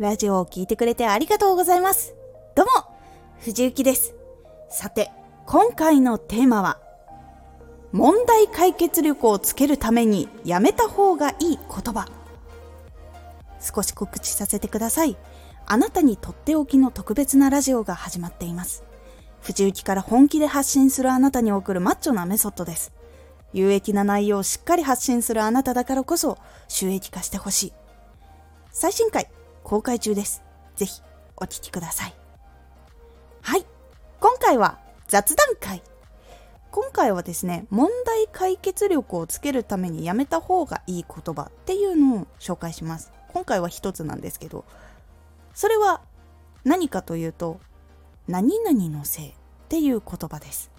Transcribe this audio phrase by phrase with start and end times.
[0.00, 2.14] ラジオを聴いてくれてありがとうございます。
[2.56, 2.96] どうも、
[3.38, 4.14] 藤幸です。
[4.68, 5.12] さて、
[5.46, 6.80] 今回のテーマは、
[7.92, 12.08] 問題解決力をつけるためにやめた方がいい言葉。
[13.60, 15.16] 少し告知させてください。
[15.64, 18.82] あなたにとっておきの特別なラジオが始まっています。
[19.42, 22.92] 藤幸から本気で発信するあなたに送るマッチョなメソッドです。
[23.52, 26.36] 有益な内容をしっかり発信するあなただからこそ
[26.66, 27.72] 収益化してほしい。
[28.72, 29.28] 最新回
[29.64, 30.42] 公開中です。
[30.76, 31.00] ぜひ
[31.36, 32.14] お聴きください。
[33.40, 33.64] はい。
[34.20, 34.78] 今回は
[35.08, 35.82] 雑談会。
[36.70, 43.10] 今回はですね、問題解決力をつけるためにやめた方がいい言葉っていうのを紹介します。
[43.28, 44.66] 今回は一つなんですけど、
[45.54, 46.02] それは
[46.64, 47.58] 何かというと、
[48.28, 49.32] 何々のせいっ
[49.70, 50.70] ていう言葉です。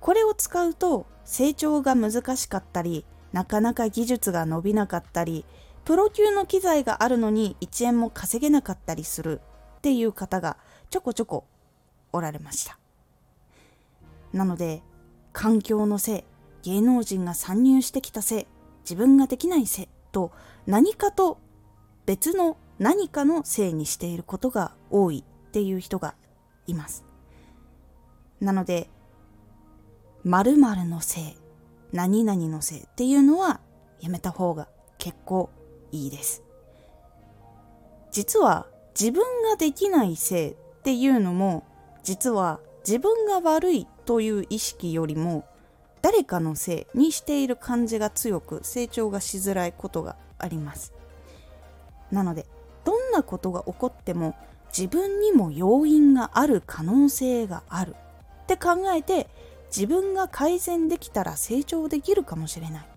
[0.00, 5.44] これを使うと成長が難しかったり、なかなか技術が伸びなかったり、
[5.90, 9.40] プロ級の機材があるのに1円も稼げなかったりする
[9.78, 10.56] っていう方が
[10.88, 11.48] ちょこちょこ
[12.12, 12.78] おられました。
[14.32, 14.84] なので、
[15.32, 16.24] 環境のせい、
[16.62, 18.46] 芸能人が参入してきたせい、
[18.84, 20.30] 自分ができないせいと
[20.64, 21.38] 何かと
[22.06, 26.14] 別の何かのせいにしていることが多いっていう人が
[26.68, 27.04] います。
[28.40, 28.88] なので、
[30.22, 31.36] 〇〇のせい、
[31.92, 33.58] 何々のせいっていうのは
[34.00, 35.50] やめた方が結構
[35.92, 36.42] いいです。
[38.10, 38.66] 実は
[38.98, 41.64] 自分ができないせいっていうのも
[42.02, 45.44] 実は自分が悪いという意識よりも
[46.02, 50.92] 誰かのせいにしている感じが強く成長がしづらいことがあります。
[52.10, 52.46] なので
[52.84, 54.34] どんなことが起こっても
[54.76, 57.94] 自分にも要因がある可能性がある
[58.42, 59.28] って考えて
[59.74, 62.89] 自分が改善できたら成長できるかもしれない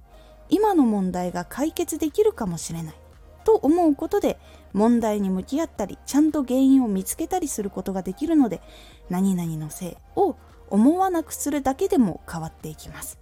[0.53, 2.95] 今の問題が解決できるかもしれない。
[3.43, 4.37] と思うことで
[4.71, 8.61] 問題に向き合ったりちゃんと原因を見つけたりすることができるので
[9.09, 10.37] 何々のせいを
[10.69, 13.17] 思わなくするだけでも変わっていきます。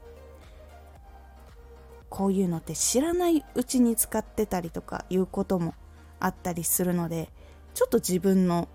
[2.09, 5.73] こういうのって知らないうちに使ってたりとかいうことも
[6.19, 7.29] あったりするので
[7.73, 8.67] ちょっと自分の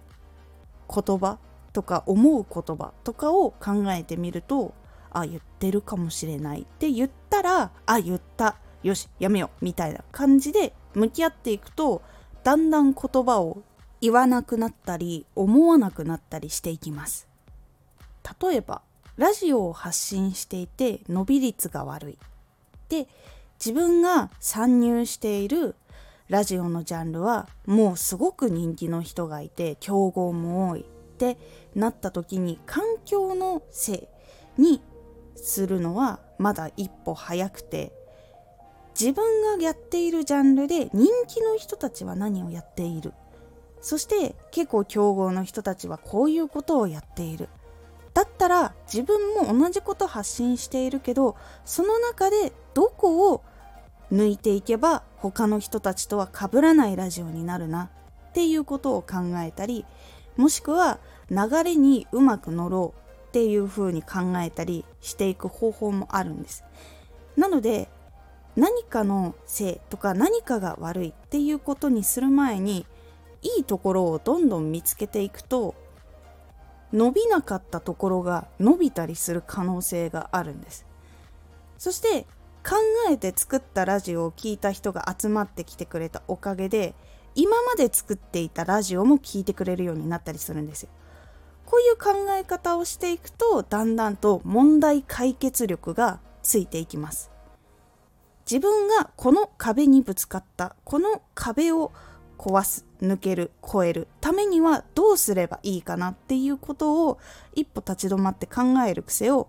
[0.88, 1.38] 言葉
[1.74, 4.72] とか思う言葉とかを考えてみると
[5.10, 8.56] あ言ってるかもしれないって言ったらあ言った。
[8.82, 9.64] よしやめよう。
[9.64, 12.02] みたいな感じで向き合っていくと
[12.44, 13.62] だんだん言葉を
[14.00, 17.26] 言わなくなったり思わなくなったりしていきます。
[18.40, 18.82] 例えば
[19.16, 22.18] ラジオを発信していて伸び率が悪い。
[22.88, 23.08] で
[23.58, 25.74] 自分が参入している
[26.28, 30.80] ラジオのジャンルはもうすごく人気の人がいて競合も多い。
[30.80, 31.38] って
[31.74, 34.08] なった時に環境のせ
[34.58, 34.82] いに
[35.36, 37.92] するのはまだ一歩早くて
[38.98, 43.12] 自分がやっているジャンルで人気の人たちは何をやっている。
[43.82, 47.48] そして結構強豪の人たちはこういうことをやっている。
[48.14, 51.36] だったら自分も同じこと発信しているけど
[51.66, 53.44] その中でどこを
[54.10, 57.90] 抜いていけば他の人たちとは被らないラジオになるな
[58.30, 59.84] っていうことを考えたり
[60.38, 60.98] もしくは
[61.30, 63.05] 流れにうまく乗ろう
[63.36, 66.64] っていう風に考えたりしていく方法もあるんです。
[67.36, 67.90] なので
[68.56, 72.86] 何かのせいとか何かが悪いっていうことにする前に
[73.42, 75.74] いいところをどんどん見つけていくと
[76.94, 80.86] 伸びなかったところが伸びたりする可能性があるんです。
[81.76, 82.22] そして
[82.66, 82.76] 考
[83.10, 86.94] えて作ったラジオを聴いた人が集まってきてくれたおかげで
[87.34, 90.88] 今まで作っていたラジオも聴いてくれるようになったりするんですよ。
[91.66, 97.30] こういう考え方をしていくとだんだんと問題解決力がついていきます。
[98.50, 101.92] 自分がこの壁にぶつかったこの壁を
[102.38, 107.18] 壊す抜ける超えるためにはどうすればいいかなっていうことを
[107.54, 109.48] 一歩立ち止まって考える癖を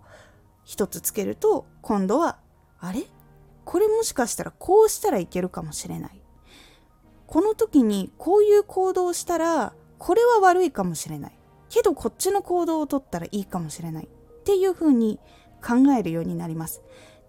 [0.64, 2.38] 一つつけると今度は
[2.80, 3.04] あれ？
[3.64, 6.20] これもしかしたらこうしたらいけるかもしれない。
[7.28, 11.37] この時にこういう行動をしたらこれは悪いかもしれない。
[11.68, 14.08] けどこっちの行動をとったらいいかもしれないっ
[14.44, 15.18] ていうふうに
[15.62, 16.82] 考えるようになります。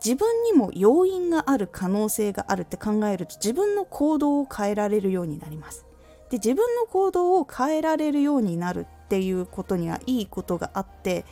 [0.03, 5.85] 自分にも要因がある可能性があるって考えると自分の行動を変えられるようになります。
[6.29, 11.25] で自分の行動を変えられるようになるっていうことにはいいことがあって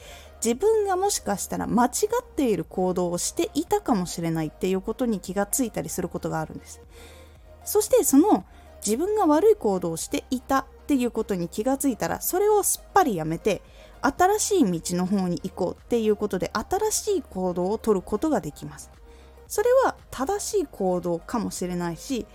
[0.44, 1.90] 自分がもしかしたら間違
[2.22, 6.82] っている行動をしていたかもしれないっていうことに気がついたりすることがあるんです。
[7.64, 8.46] そしてその
[8.86, 13.62] 自分が悪い行動をしていたっていうことに気がついたらそれをすっぱりやめて
[14.02, 18.90] 新しい道の方に行こうっていうことで新しい行動をとることができます。
[19.48, 22.26] それは正しい行動かもしれないし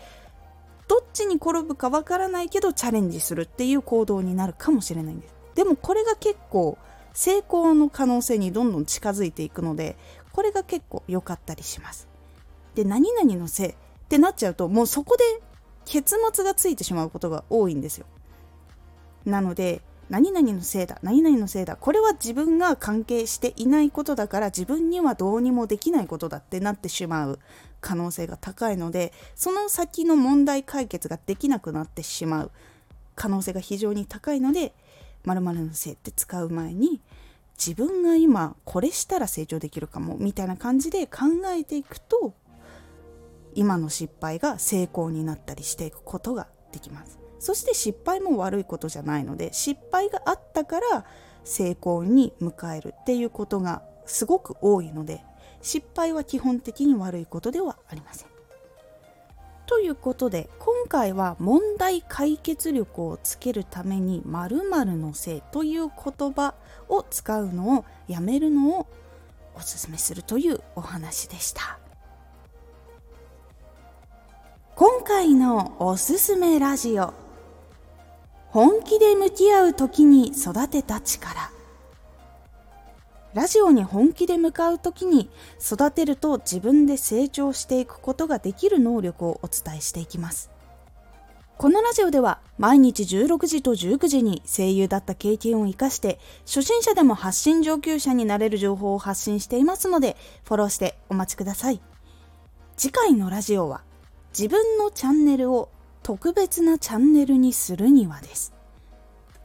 [0.89, 5.35] どっちに転ぶかわからないけどチャレンジするっていう行動になるかもしれないんです。
[5.55, 6.79] でもこれが結構
[7.13, 9.97] 成功の可能性にどんどん近づいていくので
[10.33, 12.09] これが結構良かったりします。
[12.75, 13.75] で何々のせいっ
[14.09, 15.25] てなっちゃうともうそこで
[15.85, 18.07] 結末がついてしまうことが多いんですよ。
[19.25, 27.39] なので何々のせいだ何々のせいだこれは自分が関係していないことだから自分にはどうにもできないことだってなってしまう
[27.81, 32.51] 可能性が高いのでその先の問題解決ができなくなってしまう
[33.15, 34.75] 可能性が非常に高いので
[35.25, 37.01] 〇〇のせいって使う前に
[37.57, 41.21] 自分が今これしたら成長できるかもみたいな感じで考
[41.57, 42.35] えていくと
[43.55, 51.05] 今の失敗が成功になったりしていくことができますそして失敗も悪いことじゃないので失敗があったから
[51.45, 55.25] 成功に迎えるっていうことがすごく多いので
[55.61, 58.29] 失敗は基本的に悪いことではありません。
[59.67, 66.55] ということで今回は問題解決力をつけるために〇〇のせいという言葉
[66.89, 68.87] を使うのをやめるのを
[69.55, 71.82] おすすめするというお話でした。
[74.75, 77.13] 今回のおすすめラジオ。
[78.49, 81.51] 本気で向き合う時に育てた力。
[83.35, 85.29] ラジオに本気で向かう時に
[85.61, 90.51] 育てると自分で成長していくことができる能力をお伝えしていきます。
[91.59, 101.83] このラジオでは毎日16時と19時に声優だった経験を生かして初心者でも発信上級者になれる情報を発信していますのでフォローしてお待ちください。
[102.79, 103.83] 次回のラジオは
[104.37, 105.69] 自分のチャンネルを
[106.03, 108.53] 特別なチャンネルにするにはです。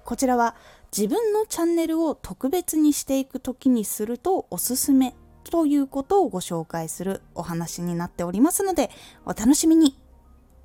[0.05, 0.55] こちらは
[0.95, 5.13] 自分のチャンネルを特別にしていく時にするとおすすめ
[5.43, 8.89] ということをご紹介するお話になっておりますので
[9.25, 9.97] お楽しみに。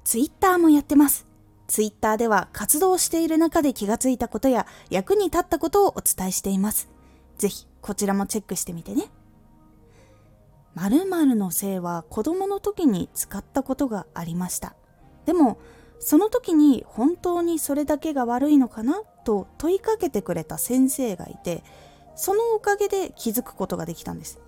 [0.05, 1.27] Twitter もやってます。
[1.67, 6.89] Twitter では活動している中で気がついたことや役に立ったことをお伝えしています。
[7.39, 9.11] ぜひこちらもチェックしてみてね。
[10.75, 14.75] 〇〇のせいは子供の時に使ったことがありました。
[15.27, 15.59] でも
[15.99, 21.63] その時に本当にそれだけが悪いのかなと問いかけてくれた先生がいて
[22.17, 24.41] そのおかげで気づくことができたんです。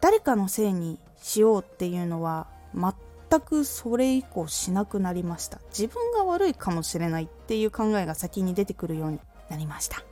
[0.00, 5.60] 誰かのせいにしようっていうのは全くそれ以降しなくなりました。
[5.70, 9.20] 自分が悪いかもしれないっていう考えが先に出てくるように
[9.50, 10.04] なりました。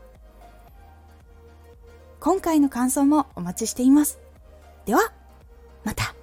[2.19, 4.19] 今回の感想もお待ちしています。
[4.85, 5.13] では
[5.87, 6.17] また。